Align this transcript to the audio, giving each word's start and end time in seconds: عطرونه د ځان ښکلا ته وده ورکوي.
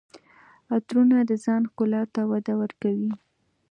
عطرونه 0.73 1.17
د 1.29 1.31
ځان 1.43 1.61
ښکلا 1.71 2.01
ته 2.13 2.21
وده 2.31 2.53
ورکوي. 2.61 3.11